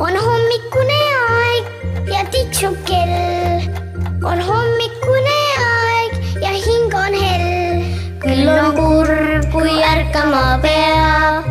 on 0.00 0.16
hommikune 0.16 1.00
aeg 1.30 1.64
ja 2.08 2.20
tiksub 2.32 2.76
kell. 2.88 3.60
on 4.30 4.38
hommikune 4.46 5.34
aeg 5.64 6.12
ja 6.44 6.52
hing 6.54 6.94
on 7.00 7.16
hell. 7.24 7.82
küll 8.22 8.48
on 8.52 8.70
kurb, 8.78 9.44
kui 9.52 9.74
ärkama 9.90 10.44
peab, 10.64 11.44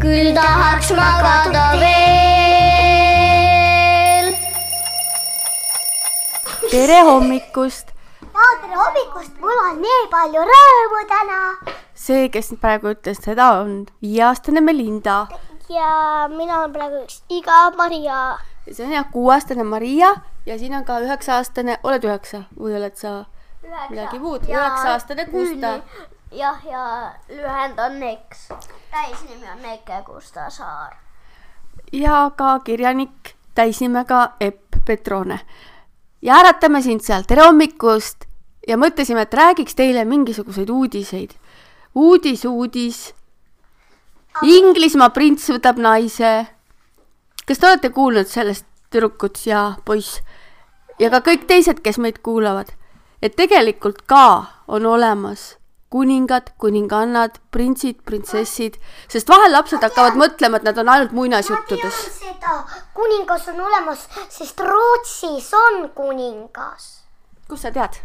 küll 0.00 0.32
tahaks 0.38 0.88
magada 0.96 1.66
veel. 1.84 1.92
tere 6.72 6.98
hommikust! 7.10 7.86
ja 8.24 8.48
tere 8.64 8.76
hommikust, 8.80 9.36
mul 9.44 9.58
on 9.68 9.76
nii 9.84 10.02
palju 10.16 10.48
rõõmu 10.54 11.00
täna. 11.14 11.40
see, 11.92 12.24
kes 12.32 12.54
praegu 12.56 12.86
ütles 12.96 13.20
seda, 13.20 13.46
on 13.60 13.72
viieaastane 14.00 14.60
Melinda 14.64 15.26
ja 15.72 16.28
mina 16.28 16.60
olen 16.60 16.72
praegu 16.72 17.02
üks 17.04 17.22
iga 17.28 17.70
Maria. 17.76 18.38
see 18.70 18.86
on 18.86 18.92
jah 18.92 19.06
kuueaastane 19.12 19.64
Maria 19.64 20.14
ja 20.46 20.58
siin 20.58 20.74
on 20.74 20.84
ka 20.84 20.98
üheksa-aastane, 21.00 21.78
oled 21.82 22.04
üheksa 22.04 22.44
või 22.58 22.76
oled 22.76 22.96
sa 22.96 23.24
midagi 23.90 24.18
muud, 24.18 24.48
üheksa-aastane 24.48 25.26
Gusta. 25.30 25.80
jah, 26.32 26.64
ja 26.66 27.12
lühend 27.28 27.78
on 27.78 28.00
Neks. 28.00 28.48
täisnimi 28.90 29.50
on 29.52 29.62
Neke 29.62 30.02
Gusta 30.06 30.50
Saar. 30.50 30.96
ja 31.92 32.30
ka 32.36 32.58
kirjanik 32.58 33.34
täisnimega 33.54 34.32
Epp 34.40 34.76
Petrone. 34.86 35.40
ja 36.22 36.36
äratame 36.40 36.82
sind 36.82 37.00
seal, 37.00 37.22
tere 37.22 37.46
hommikust 37.46 38.24
ja 38.68 38.76
mõtlesime, 38.76 39.26
et 39.26 39.34
räägiks 39.34 39.74
teile 39.74 40.04
mingisuguseid 40.04 40.70
uudiseid. 40.70 41.34
uudis, 41.94 42.44
uudis. 42.44 43.14
Inglismaa 44.42 45.10
prints 45.10 45.50
võtab 45.52 45.78
naise. 45.78 46.46
kas 47.46 47.58
te 47.58 47.66
olete 47.66 47.90
kuulnud 47.90 48.26
sellest, 48.26 48.64
tüdrukud 48.90 49.38
ja 49.46 49.74
poiss 49.84 50.20
ja 50.98 51.10
ka 51.10 51.20
kõik 51.20 51.46
teised, 51.46 51.80
kes 51.82 51.98
meid 51.98 52.22
kuulavad, 52.22 52.72
et 53.22 53.36
tegelikult 53.36 54.06
ka 54.06 54.46
on 54.68 54.86
olemas 54.86 55.56
kuningad, 55.92 56.54
kuningannad, 56.56 57.36
printsid, 57.52 57.98
printsessid, 58.08 58.78
sest 59.12 59.28
vahel 59.28 59.52
lapsed 59.52 59.82
hakkavad 59.84 60.16
mõtlema, 60.16 60.56
et 60.56 60.64
nad 60.64 60.78
on 60.80 60.88
ainult 60.88 61.12
muinasjuttudes. 61.12 62.00
seda, 62.16 62.62
kuningas 62.94 63.48
on 63.52 63.60
olemas, 63.60 64.08
sest 64.30 64.60
Rootsis 64.60 65.52
on 65.52 65.88
kuningas 65.94 67.02
kust 67.52 67.62
sa 67.62 67.70
tead? 67.70 68.00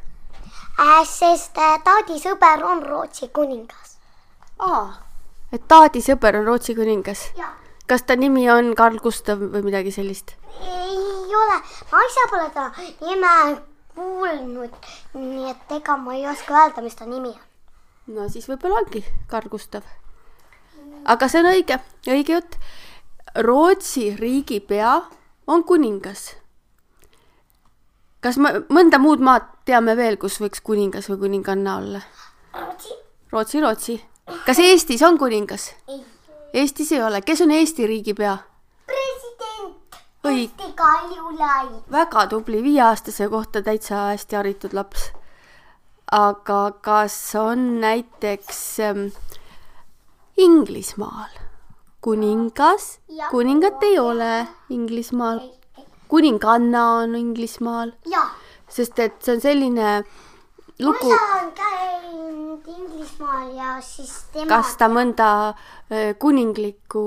äh,. 0.80 1.05
sest 1.07 1.57
äh, 1.57 1.80
Taadi 1.83 2.19
sõber 2.19 2.63
on 2.67 2.83
Rootsi 2.83 3.30
kuningas. 3.33 3.97
aa, 4.59 5.06
et 5.51 5.67
Taadi 5.67 6.01
sõber 6.03 6.39
on 6.39 6.45
Rootsi 6.47 6.75
kuningas. 6.75 7.31
kas 7.87 8.03
ta 8.03 8.15
nimi 8.15 8.49
on 8.51 8.73
Karl 8.75 8.99
Gustav 8.99 9.39
või 9.39 9.63
midagi 9.63 9.91
sellist? 9.91 10.35
ei 10.61 11.35
ole, 11.35 11.59
ma 11.91 12.03
ise 12.09 12.25
pole 12.31 12.49
ta 12.53 12.71
nime 13.01 13.61
kuulnud, 13.95 14.73
nii 15.13 15.49
et 15.51 15.77
ega 15.79 15.97
ma 15.97 16.15
ei 16.15 16.27
oska 16.27 16.53
öelda, 16.53 16.81
mis 16.81 16.95
ta 16.95 17.05
nimi 17.05 17.31
on. 17.31 17.45
no 18.15 18.27
siis 18.29 18.47
võib-olla 18.49 18.81
ongi 18.83 19.03
Karl 19.27 19.49
Gustav. 19.49 19.87
aga 21.05 21.29
see 21.29 21.43
on 21.43 21.53
õige, 21.53 21.79
õige 22.07 22.39
jutt. 22.39 22.59
Rootsi 23.37 24.15
riigipea 24.17 25.01
on 25.47 25.63
kuningas. 25.63 26.35
kas 28.21 28.37
me 28.37 28.49
mõnda 28.73 28.99
muud 28.99 29.21
maad 29.23 29.45
teame 29.65 29.95
veel, 29.95 30.17
kus 30.17 30.41
võiks 30.41 30.63
kuningas 30.63 31.09
või 31.09 31.19
kuninganna 31.27 31.77
olla? 31.77 32.01
Rootsi? 32.57 32.93
Rootsi, 33.31 33.61
Rootsi. 33.61 33.97
Kas 34.45 34.59
Eestis 34.59 35.03
on 35.03 35.17
kuningas? 35.17 35.73
Eestis 36.53 36.92
ei 36.92 37.03
ole, 37.03 37.22
kes 37.22 37.42
on 37.42 37.52
Eesti 37.52 37.88
riigipea? 37.88 38.38
president 38.86 39.97
Eesti 40.23 40.73
Kaljulaid. 40.75 41.81
väga 41.92 42.28
tubli, 42.28 42.64
viieaastase 42.64 43.30
kohta 43.30 43.61
täitsa 43.61 43.95
hästi 43.95 44.36
haritud 44.36 44.73
laps. 44.73 45.11
aga 46.11 46.71
kas 46.82 47.36
on 47.36 47.82
näiteks 47.82 48.80
ähm, 48.80 49.08
Inglismaal 50.37 51.48
kuningas 52.08 52.99
kuningat 53.32 53.83
ei 53.83 53.99
ole 53.99 54.48
Inglismaal. 54.70 55.39
kuninganna 56.08 56.92
on 56.92 57.16
Inglismaal, 57.16 57.92
sest 58.70 58.99
et 58.99 59.17
see 59.21 59.36
on 59.36 59.42
selline 59.42 59.89
ma 60.80 60.86
lugu, 60.86 61.08
ise 61.08 61.23
olen 61.23 61.52
käinud 61.52 62.67
Inglismaal 62.67 63.55
ja 63.55 63.82
siis 63.82 64.14
tema. 64.33 64.49
kas 64.49 64.76
ta 64.77 64.88
mõnda 64.89 65.30
kuninglikku 66.20 67.04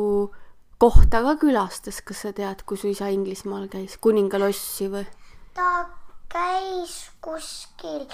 kohta 0.78 1.22
ka 1.22 1.36
külastas, 1.36 2.00
kas 2.02 2.22
sa 2.24 2.32
tead, 2.32 2.64
kui 2.66 2.76
su 2.80 2.90
isa 2.90 3.10
Inglismaal 3.14 3.68
käis, 3.68 3.96
kuningalossi 4.02 4.88
või? 4.90 5.06
ta 5.54 5.86
käis 6.32 7.10
kuskil 7.22 8.06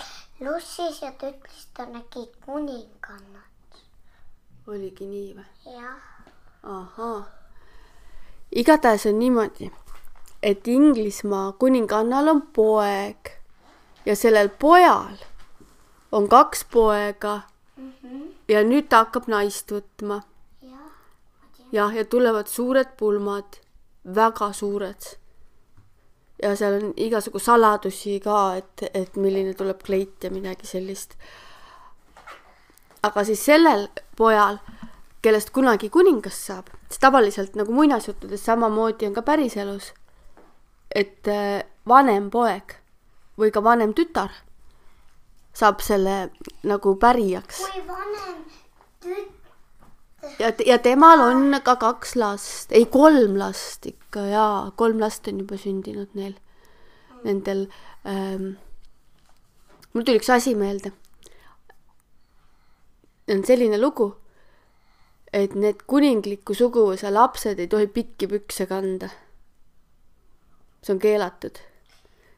lossis 0.45 1.01
ja 1.03 1.13
ta 1.13 1.31
ütles, 1.31 1.69
ta 1.73 1.87
nägi 1.87 2.27
kuningannat. 2.45 3.81
oligi 4.67 5.09
nii 5.09 5.31
või? 5.39 5.49
jah, 5.73 6.29
ahaa. 6.63 7.23
igatahes 8.53 9.07
on 9.07 9.19
niimoodi, 9.19 9.71
et 10.43 10.69
Inglismaa 10.69 11.53
kuningannal 11.53 12.29
on 12.29 12.43
poeg 12.53 13.33
ja 14.05 14.17
sellel 14.17 14.49
pojal 14.49 15.17
on 16.17 16.29
kaks 16.33 16.65
poega 16.73 17.41
ja 18.49 18.63
nüüd 18.65 18.89
ta 18.89 19.05
hakkab 19.05 19.29
naist 19.29 19.73
võtma. 19.73 20.23
jah, 21.73 21.93
ja 21.93 22.05
tulevad 22.05 22.49
suured 22.49 22.95
pulmad, 22.97 23.59
väga 24.05 24.53
suured. 24.53 25.11
ja 26.43 26.55
seal 26.57 26.79
on 26.79 26.95
igasugu 26.97 27.39
saladusi 27.39 28.21
ka, 28.25 28.57
et, 28.57 28.89
et 28.95 29.17
milline 29.17 29.55
tuleb 29.55 29.83
kleit 29.83 30.25
ja 30.25 30.31
midagi 30.31 30.67
sellist. 30.67 31.19
aga 33.03 33.25
siis 33.25 33.45
sellel 33.45 33.89
pojal, 34.17 34.59
kellest 35.23 35.51
kunagi 35.51 35.91
kuningas 35.91 36.41
saab, 36.49 36.73
siis 36.89 37.03
tavaliselt 37.03 37.61
nagu 37.61 37.73
muinasjuttudes 37.73 38.45
samamoodi 38.45 39.07
on 39.11 39.15
ka 39.15 39.23
päriselus, 39.23 39.93
et 40.95 41.29
äh, 41.29 41.63
vanem 41.89 42.31
poeg 42.31 42.79
või 43.37 43.53
ka 43.53 43.61
vanem 43.61 43.93
tütar 43.93 44.46
saab 45.57 45.81
selle 45.85 46.17
nagu 46.69 46.97
pärijaks 47.01 47.65
kui 47.65 47.83
vanem 47.89 48.45
tüt-, 49.05 49.37
ja, 50.39 50.53
ja 50.67 50.79
temal 50.83 51.21
on 51.21 51.57
ka 51.65 51.77
kaks 51.81 52.17
last, 52.17 52.73
ei 52.73 52.87
kolm 52.91 53.39
last 53.41 53.87
ikka 53.89 54.27
jaa, 54.31 54.71
kolm 54.77 55.01
last 55.01 55.29
on 55.31 55.41
juba 55.43 55.59
sündinud 55.61 56.15
neil, 56.19 56.37
nendel 57.25 57.67
ähm,. 58.09 58.55
mul 59.93 60.05
tuli 60.05 60.21
üks 60.21 60.31
asi 60.33 60.55
meelde. 60.55 60.93
on 63.31 63.45
selline 63.45 63.79
lugu, 63.81 64.13
et 65.33 65.55
need 65.55 65.83
kuningliku 65.87 66.55
suguvõsa 66.55 67.11
lapsed 67.13 67.59
ei 67.59 67.69
tohi 67.69 67.87
pikki 67.87 68.29
pükse 68.31 68.67
kanda. 68.67 69.11
see 70.83 70.95
on 70.95 71.03
keelatud. 71.03 71.59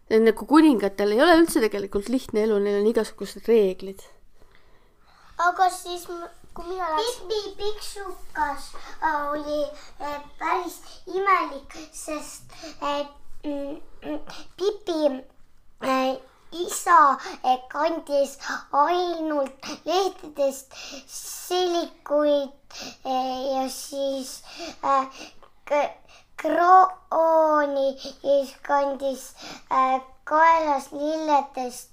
Nagu 0.09 0.47
kuningatel 0.49 1.13
ei 1.13 1.25
ole 1.25 1.41
üldse 1.43 1.61
tegelikult 1.65 2.09
lihtne 2.09 2.47
elu, 2.47 2.61
neil 2.63 2.81
on 2.81 2.93
igasugused 2.93 3.49
reeglid 3.51 4.05
aga 5.39 5.71
siis, 5.71 6.07
kui 6.55 6.67
mina 6.67 6.89
läksin. 6.97 7.29
Pipi 7.29 7.55
Piksukas 7.59 8.73
äh, 9.03 9.31
oli 9.31 9.61
äh, 10.01 10.21
päris 10.39 10.81
imelik, 11.07 11.77
sest 11.93 12.43
äh, 12.83 13.07
mm, 13.45 13.81
mm, 14.03 14.21
Pipi 14.57 15.25
isa 16.59 17.19
kandis 17.69 18.39
ainult 18.73 19.67
lehtedest 19.85 20.73
silikuid 21.07 22.79
ja 23.05 23.69
siis 23.69 24.43
äh, 24.83 25.07
krooni 26.43 27.89
ja 27.95 28.13
siis 28.21 28.55
kandis 28.67 29.35
äh, 29.73 30.01
kaelas 30.25 30.93
lilledest 30.93 31.91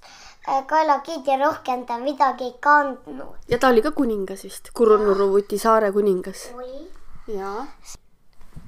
äh, 0.49 0.65
kaelakiid 0.67 1.27
ja 1.27 1.37
rohkem 1.41 1.85
ta 1.85 1.97
midagi 1.97 2.43
ei 2.43 2.55
kandnud. 2.59 3.35
ja 3.49 3.57
ta 3.57 3.67
oli 3.67 3.81
ka 3.81 3.91
kuningas 3.91 4.43
vist, 4.43 4.69
Kurunurruvuti 4.73 5.57
saare 5.57 5.91
kuningas. 5.91 6.49
oli. 6.55 6.89
jaa. 7.27 7.65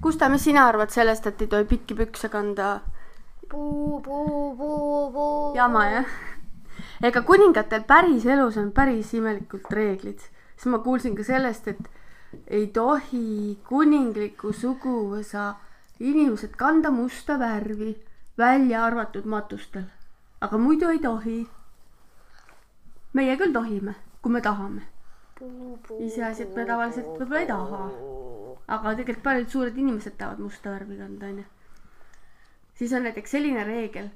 Gustav, 0.01 0.31
mis 0.31 0.43
sina 0.43 0.67
arvad 0.67 0.89
sellest, 0.93 1.27
et 1.27 1.41
ei 1.41 1.47
tohi 1.47 1.65
pikki 1.65 1.95
pükse 1.95 2.29
kanda? 2.29 2.79
puu, 3.49 4.01
puu, 4.01 4.55
puu, 4.57 5.11
puu. 5.11 5.55
jama 5.55 5.85
jah. 5.89 6.09
ega 7.03 7.21
kuningatel 7.21 7.83
päriselus 7.87 8.57
on 8.57 8.71
päris 8.71 9.13
imelikult 9.13 9.71
reeglid, 9.71 10.19
siis 10.55 10.73
ma 10.73 10.79
kuulsin 10.79 11.15
ka 11.15 11.23
sellest, 11.23 11.67
et 11.67 12.43
ei 12.47 12.67
tohi 12.73 13.57
kuningliku 13.69 14.51
suguvõsa 14.53 15.53
inimesed 15.99 16.55
kanda 16.57 16.91
musta 16.91 17.39
värvi, 17.39 17.95
välja 18.37 18.83
arvatud 18.85 19.25
matustel. 19.25 19.83
aga 20.41 20.57
muidu 20.57 20.89
ei 20.89 20.99
tohi. 20.99 21.47
meie 23.13 23.37
küll 23.37 23.53
tohime, 23.53 23.95
kui 24.21 24.31
me 24.31 24.41
tahame. 24.41 24.81
iseasi, 25.99 26.43
et 26.43 26.55
me 26.55 26.65
tavaliselt 26.65 27.07
võib-olla 27.07 27.39
ei 27.39 27.47
taha. 27.47 27.89
aga 28.67 28.95
tegelikult 28.95 29.23
paljud 29.23 29.49
suured 29.49 29.77
inimesed 29.77 30.17
tahavad 30.17 30.39
musta 30.39 30.71
värvi 30.71 30.97
kanda, 30.97 31.25
onju. 31.25 31.43
siis 32.75 32.93
on 32.93 33.03
näiteks 33.03 33.31
selline 33.31 33.63
reegel, 33.63 34.09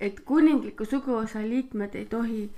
et 0.00 0.20
kuningliku 0.20 0.84
suguvõsa 0.84 1.42
liikmed 1.46 1.94
ei 1.94 2.06
tohi 2.06 2.50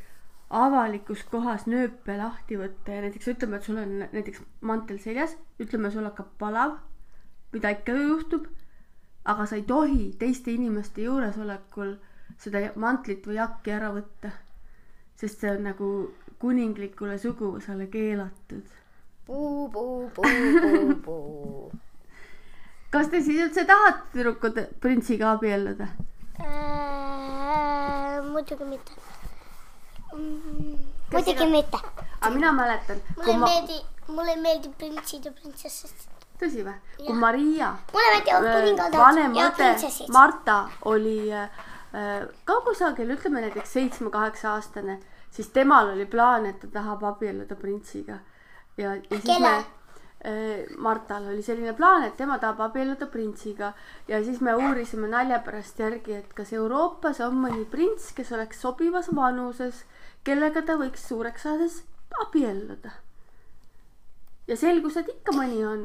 avalikus 0.51 1.25
kohas 1.29 1.67
nööpe 1.67 2.17
lahti 2.17 2.57
võtta 2.57 2.97
ja 2.97 3.05
näiteks 3.05 3.29
ütleme, 3.29 3.57
et 3.57 3.69
sul 3.69 3.79
on 3.81 3.95
näiteks 4.13 4.43
mantel 4.61 4.99
seljas, 4.99 5.37
ütleme, 5.61 5.91
sul 5.91 6.05
hakkab 6.09 6.31
palav, 6.39 6.79
mida 7.55 7.71
ikka 7.75 7.93
ju 7.97 8.03
juhtub, 8.09 8.45
aga 9.25 9.47
sa 9.47 9.57
ei 9.57 9.65
tohi 9.69 10.13
teiste 10.19 10.53
inimeste 10.53 11.03
juuresolekul 11.07 11.91
seda 12.43 12.59
mantlit 12.81 13.27
või 13.27 13.37
jakki 13.39 13.71
ära 13.75 13.91
võtta. 13.95 14.31
sest 15.17 15.41
see 15.41 15.51
on 15.55 15.63
nagu 15.63 15.89
kuninglikule 16.43 17.19
suguvõsale 17.23 17.87
keelatud. 17.93 18.67
kas 22.95 23.07
te 23.11 23.21
siis 23.23 23.41
üldse 23.47 23.65
tahate 23.65 24.03
tüdrukud 24.13 24.57
printsiga 24.83 25.27
abielluda? 25.35 25.87
Äh, 26.45 28.21
muidugi 28.27 28.65
mitte 28.69 28.93
mm,. 30.15 30.79
muidugi 31.13 31.47
mitte. 31.51 31.79
aga 32.21 32.35
mina 32.35 32.53
mäletan. 32.53 33.01
mulle 33.17 33.39
ma... 33.39 33.47
meeldi, 33.47 33.79
mulle 34.09 34.37
ei 34.37 34.41
meeldi 34.41 34.69
printsid 34.79 35.25
ja 35.25 35.33
printsessid. 35.33 36.14
Tõsi 36.41 36.65
või? 36.67 36.75
kui 36.99 37.15
Maria. 37.19 37.75
äh, 38.89 38.99
vanem 38.99 39.39
õde. 39.45 39.71
Marta 40.13 40.59
oli 40.91 41.19
äh, 41.33 41.63
ka 42.45 42.61
kusagil, 42.67 43.15
ütleme 43.17 43.45
näiteks 43.45 43.77
seitsme-kaheksa 43.79 44.57
aastane, 44.57 44.99
siis 45.31 45.49
temal 45.55 45.95
oli 45.95 46.07
plaan, 46.07 46.47
et 46.51 46.61
ta 46.63 46.73
tahab 46.81 47.05
abielluda 47.15 47.57
printsiga. 47.61 48.21
ja, 48.77 48.95
ja 48.95 49.01
siis 49.11 49.25
Kelle? 49.25 49.57
me 49.57 49.65
Martal 50.79 51.27
oli 51.29 51.43
selline 51.43 51.75
plaan, 51.77 52.07
et 52.07 52.17
tema 52.17 52.39
tahab 52.41 52.63
abielluda 52.65 53.07
printsiga 53.13 53.75
ja 54.09 54.23
siis 54.25 54.41
me 54.41 54.55
uurisime 54.57 55.09
nalja 55.09 55.39
pärast 55.45 55.79
järgi, 55.79 56.15
et 56.17 56.31
kas 56.33 56.53
Euroopas 56.57 57.21
on 57.21 57.37
mõni 57.43 57.67
prints, 57.69 58.09
kes 58.17 58.33
oleks 58.33 58.63
sobivas 58.65 59.11
vanuses, 59.15 59.83
kellega 60.25 60.63
ta 60.65 60.79
võiks 60.81 61.05
suureks 61.11 61.45
saades 61.45 61.83
abielluda. 62.25 62.95
ja 64.49 64.57
selgus, 64.57 64.97
et 64.97 65.09
ikka 65.13 65.37
mõni 65.37 65.61
on. 65.67 65.85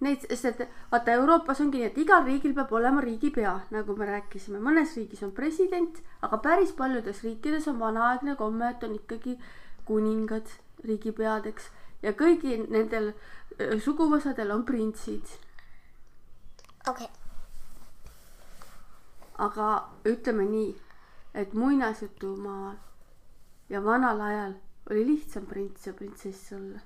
Neid, 0.00 0.22
sest 0.32 0.62
vaata 0.92 1.12
Euroopas 1.12 1.58
ongi 1.60 1.82
nii, 1.82 1.90
et 1.90 1.98
igal 2.00 2.24
riigil 2.24 2.54
peab 2.56 2.72
olema 2.72 3.02
riigipea, 3.04 3.52
nagu 3.74 3.96
me 3.98 4.06
rääkisime, 4.08 4.60
mõnes 4.64 4.94
riigis 4.96 5.20
on 5.26 5.34
president, 5.36 6.00
aga 6.24 6.38
päris 6.40 6.72
paljudes 6.72 7.20
riikides 7.26 7.68
on 7.68 7.76
vanaaegne 7.82 8.36
komme, 8.40 8.70
et 8.70 8.86
on 8.88 8.94
ikkagi 8.96 9.36
kuningad 9.84 10.48
riigipeadeks 10.88 11.68
ja 12.02 12.14
kõigil 12.16 12.64
nendel 12.72 13.12
suguvõsadel 13.84 14.50
on 14.54 14.64
printsid. 14.64 15.36
okei 16.88 17.04
okay. 17.04 17.16
aga 19.38 19.66
ütleme 20.08 20.48
nii, 20.48 20.74
et 21.34 21.52
muinasjutumaal 21.54 22.76
ja 23.68 23.84
vanal 23.84 24.20
ajal 24.20 24.54
oli 24.90 25.06
lihtsam 25.06 25.46
prints 25.46 25.86
ja 25.86 25.92
printsess 25.92 26.52
olla. 26.52 26.80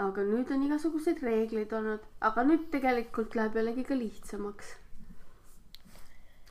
Aga 0.00 0.24
nüüd 0.24 0.50
on 0.54 0.62
igasuguseid 0.66 1.20
reegleid 1.22 1.72
olnud, 1.76 2.04
aga 2.24 2.44
nüüd 2.48 2.68
tegelikult 2.72 3.34
läheb 3.36 3.56
jällegi 3.58 3.84
ka 3.84 3.98
lihtsamaks. 3.98 4.74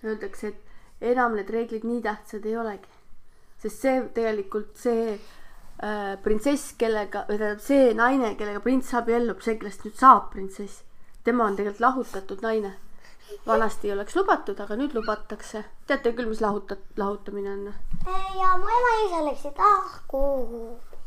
Öeldakse, 0.04 0.52
et 0.52 1.12
enam 1.14 1.36
need 1.38 1.50
reeglid 1.50 1.86
nii 1.88 2.02
tähtsad 2.06 2.46
ei 2.46 2.58
olegi, 2.58 2.94
sest 3.62 3.82
see 3.86 3.98
tegelikult 4.14 4.78
see 4.78 5.16
äh, 5.16 6.14
printsess, 6.24 6.76
kellega, 6.78 7.26
või 7.30 7.42
tähendab 7.42 7.66
see 7.66 7.90
naine, 7.98 8.36
kellega 8.38 8.62
prints 8.62 8.94
abiellub, 8.98 9.42
see, 9.42 9.58
kellest 9.62 9.86
nüüd 9.86 9.98
saab 9.98 10.30
printsess, 10.34 10.84
tema 11.26 11.50
on 11.50 11.58
tegelikult 11.58 11.86
lahutatud 11.88 12.46
naine. 12.46 12.76
vanasti 13.48 13.88
ei 13.88 13.94
oleks 13.94 14.16
lubatud, 14.16 14.60
aga 14.60 14.76
nüüd 14.76 14.94
lubatakse. 14.94 15.64
teate 15.88 16.14
küll, 16.14 16.30
mis 16.30 16.42
lahutat-, 16.42 16.90
lahutamine 16.98 17.54
on? 17.58 17.74
ja 18.38 18.58
mu 18.58 18.74
ema 18.78 18.96
ja 18.98 19.06
isa 19.06 19.26
läksid 19.30 19.62
lahku. 19.66 20.26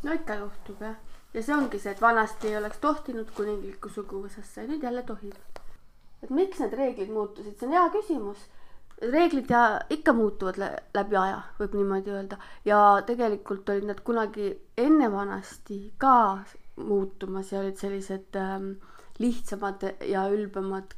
no 0.02 0.14
ikka 0.14 0.42
juhtub 0.42 0.80
jah. 0.80 0.96
Ja 1.34 1.42
see 1.42 1.54
ongi 1.56 1.78
see, 1.82 1.92
et 1.92 2.00
vanasti 2.02 2.50
ei 2.50 2.58
oleks 2.60 2.80
tohtinud 2.82 3.30
kuninglikku 3.36 3.90
suguvõsasse 3.90 4.66
nüüd 4.68 4.84
jälle 4.86 5.02
tohib. 5.02 5.34
et 6.22 6.30
miks 6.30 6.60
need 6.62 6.76
reeglid 6.78 7.10
muutusid, 7.12 7.56
see 7.58 7.66
on 7.68 7.74
hea 7.74 7.86
küsimus. 7.96 8.44
reeglid 9.02 9.50
ja 9.50 9.62
ikka 9.90 10.12
muutuvad 10.12 10.58
lä 10.62 10.70
läbi 10.94 11.16
aja, 11.16 11.40
võib 11.58 11.74
niimoodi 11.74 12.10
öelda. 12.10 12.38
ja 12.64 13.02
tegelikult 13.06 13.68
olid 13.68 13.88
nad 13.90 14.00
kunagi 14.00 14.52
enne 14.78 15.10
vanasti 15.12 15.80
ka 15.98 16.44
muutumas 16.76 17.52
ja 17.52 17.60
olid 17.60 17.76
sellised 17.76 18.36
ähm, 18.38 18.70
lihtsamad 19.18 19.82
ja 20.06 20.28
ülbemad 20.30 20.94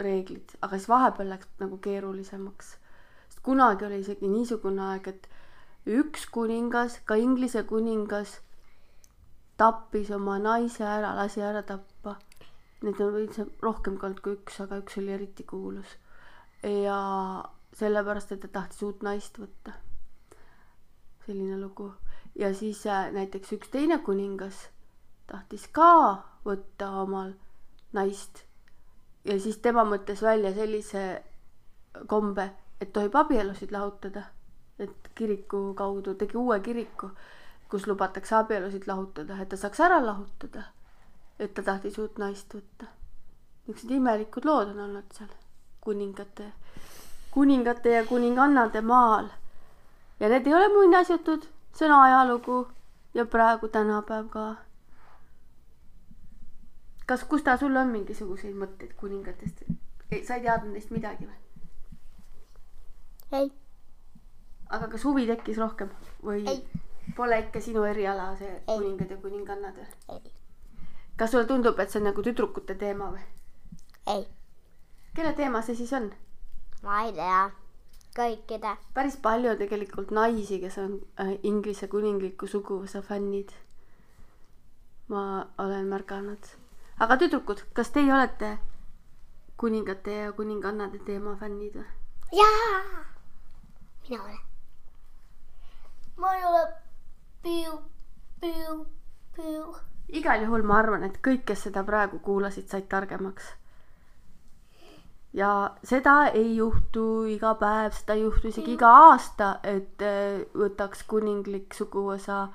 reeglid, 0.00 0.54
aga 0.62 0.78
siis 0.78 0.88
vahepeal 0.88 1.28
läks 1.30 1.50
nagu 1.58 1.78
keerulisemaks. 1.78 2.76
sest 3.28 3.42
kunagi 3.42 3.86
oli 3.86 4.00
isegi 4.00 4.30
niisugune 4.30 4.82
aeg, 4.92 5.08
et 5.08 5.28
üks 5.86 6.26
kuningas, 6.30 7.00
ka 7.04 7.14
Inglise 7.18 7.62
kuningas, 7.66 8.38
tappis 9.62 10.10
oma 10.14 10.36
naise 10.42 10.84
ära, 10.84 11.14
lasi 11.14 11.42
ära 11.46 11.62
tappa. 11.66 12.16
Neid 12.82 13.00
on 13.00 13.18
üldse 13.20 13.46
rohkem 13.62 13.96
ka 13.98 14.08
olnud 14.08 14.22
kui 14.24 14.34
üks, 14.34 14.58
aga 14.64 14.80
üks 14.82 14.98
oli 14.98 15.14
eriti 15.14 15.46
kuulus. 15.46 15.98
ja 16.62 16.98
sellepärast, 17.78 18.32
et 18.32 18.40
ta 18.44 18.48
tahtis 18.58 18.82
uut 18.86 19.02
naist 19.02 19.38
võtta. 19.38 19.78
selline 21.26 21.58
lugu. 21.60 21.92
ja 22.34 22.54
siis 22.54 22.86
äh, 22.86 23.10
näiteks 23.12 23.52
üks 23.58 23.70
teine 23.70 23.98
kuningas 23.98 24.68
tahtis 25.26 25.68
ka 25.72 26.22
võtta 26.44 26.90
omal 27.02 27.34
naist 27.92 28.44
ja 29.24 29.38
siis 29.40 29.58
tema 29.62 29.84
mõtles 29.86 30.22
välja 30.22 30.52
sellise 30.54 31.02
kombe, 32.08 32.48
et 32.80 32.92
tohib 32.92 33.16
abielusid 33.16 33.72
lahutada. 33.72 34.24
et 34.78 35.08
kiriku 35.14 35.74
kaudu 35.78 36.14
tegi 36.18 36.36
uue 36.36 36.58
kiriku, 36.60 37.10
kus 37.72 37.86
lubatakse 37.88 38.34
abielusid 38.36 38.84
lahutada, 38.86 39.38
et 39.40 39.48
ta 39.48 39.56
saaks 39.56 39.80
ära 39.80 40.00
lahutada. 40.04 40.64
et 41.38 41.54
ta 41.54 41.62
tahtis 41.62 41.96
uut 41.98 42.18
naist 42.20 42.52
võtta. 42.54 42.86
niisugused 43.66 43.94
imelikud 43.96 44.44
lood 44.44 44.74
on 44.74 44.80
olnud 44.86 45.16
seal 45.16 45.30
kuningate, 45.80 46.50
kuningate 47.30 47.94
ja 47.96 48.04
kuningannade 48.06 48.80
maal. 48.80 49.30
ja 50.20 50.28
need 50.28 50.46
ei 50.46 50.54
ole 50.54 50.68
muinasjutud, 50.74 51.48
see 51.72 51.88
on 51.88 51.96
ajalugu 52.00 52.58
ja 53.14 53.24
praegu 53.26 53.68
tänapäev 53.68 54.28
ka 54.28 54.44
kas 57.06 57.24
Gustav, 57.24 57.58
sul 57.58 57.76
on 57.76 57.88
mingisuguseid 57.96 58.54
mõtteid 58.56 58.92
kuningatest? 59.00 59.64
sa 60.26 60.36
ei 60.36 60.44
teadnud 60.44 60.76
neist 60.76 60.92
midagi 60.92 61.24
või? 61.24 61.40
ei, 63.40 63.52
aga 64.68 64.92
kas 64.92 65.08
huvi 65.08 65.26
tekkis 65.26 65.56
rohkem 65.64 65.88
või 66.22 66.44
Ei. 66.46 66.64
Pole 67.16 67.38
ikka 67.38 67.60
sinu 67.60 67.84
eriala 67.84 68.36
see 68.36 68.50
Ei. 68.52 68.62
kuningad 68.66 69.10
ja 69.10 69.16
kuningannad 69.16 69.76
või? 69.76 70.32
kas 71.16 71.30
sulle 71.30 71.46
tundub, 71.46 71.78
et 71.78 71.90
see 71.90 72.00
on 72.00 72.08
nagu 72.10 72.22
tüdrukute 72.24 72.74
teema 72.78 73.10
või? 73.12 73.24
ei, 74.14 74.24
kelle 75.14 75.32
teema 75.38 75.62
see 75.62 75.76
siis 75.78 75.92
on? 75.98 76.10
ma 76.82 77.02
ei 77.06 77.12
tea. 77.16 77.42
kõikide. 78.16 78.76
päris 78.94 79.16
palju 79.16 79.54
tegelikult 79.60 80.10
naisi, 80.10 80.60
kes 80.60 80.78
on 80.82 80.98
äh, 81.20 81.34
Inglise 81.42 81.88
kuningliku 81.88 82.46
suguvõsa 82.46 83.02
fännid. 83.02 83.52
ma 85.08 85.46
olen 85.58 85.86
märganud. 85.92 86.52
aga 86.98 87.16
tüdrukud, 87.16 87.64
kas 87.72 87.90
teie 87.90 88.12
olete 88.12 88.56
kuningate 89.56 90.14
ja 90.24 90.32
kuningannade 90.32 90.98
teema 91.06 91.36
fännid 91.36 91.76
või? 91.76 91.86
jaa, 92.32 93.04
mina 94.08 94.22
olen. 94.24 94.40
ma 96.16 96.34
ei 96.38 96.44
ole. 96.44 96.81
Igal 100.12 100.44
juhul 100.44 100.62
ma 100.62 100.78
arvan, 100.78 101.04
et 101.08 101.18
kõik, 101.24 101.44
kes 101.48 101.66
seda 101.68 101.82
praegu 101.86 102.18
kuulasid, 102.22 102.68
said 102.68 102.88
targemaks. 102.88 103.54
ja 105.32 105.74
seda 105.82 106.26
ei 106.36 106.56
juhtu 106.56 107.24
iga 107.24 107.54
päev, 107.60 107.92
seda 107.96 108.14
ei 108.14 108.22
juhtu 108.22 108.48
isegi 108.48 108.74
iga 108.76 108.90
aasta, 109.08 109.58
et 109.62 110.02
äh, 110.04 110.44
võtaks 110.54 111.06
kuninglik 111.08 111.74
suguvõsa 111.74 112.48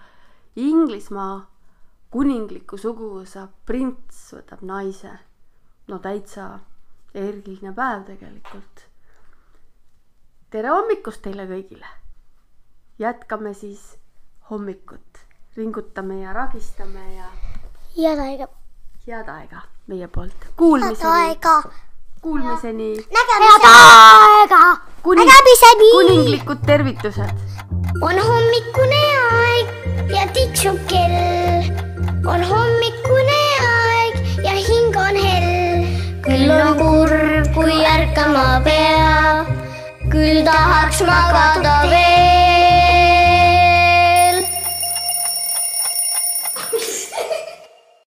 Inglismaa 0.57 1.45
kuningliku 2.09 2.77
suguvõsa 2.77 3.47
prints 3.65 4.31
võtab 4.33 4.63
naise. 4.65 5.11
no 5.87 5.99
täitsa 5.99 6.59
eriline 7.13 7.73
päev 7.73 8.03
tegelikult. 8.07 8.83
tere 10.49 10.69
hommikust 10.69 11.21
teile 11.21 11.47
kõigile. 11.49 11.87
jätkame 12.99 13.53
siis 13.53 13.97
hommikut, 14.49 15.19
ringutame 15.57 16.21
ja 16.21 16.33
ragistame 16.33 17.03
ja 17.15 17.25
head 17.97 18.19
aega. 18.19 18.47
head 19.07 19.29
aega 19.29 19.61
meie 19.87 20.07
poolt. 20.07 20.45
Kuulmiseni, 20.55 21.37
kuulmiseni. 22.21 22.89
nägemiseni. 23.15 23.71
aega. 23.71 24.61
Nägemiseni. 25.19 25.89
kuninglikud 25.91 26.63
tervitused. 26.65 27.35
on 28.01 28.19
hommikune 28.27 29.01
aeg 29.31 29.67
ja 30.15 30.27
tiksub 30.33 30.79
kell. 30.87 31.67
on 32.27 32.43
hommikune 32.51 33.41
aeg 33.71 34.15
ja 34.43 34.51
hing 34.51 34.95
on 35.07 35.19
hell. 35.25 35.83
küll 36.29 36.55
on 36.59 36.77
kurb, 36.79 37.51
kui 37.53 37.83
ärkama 37.95 38.61
pea. 38.63 39.45
küll 40.07 40.43
tahaks 40.47 41.03
magada 41.11 41.81
veel. 41.89 42.26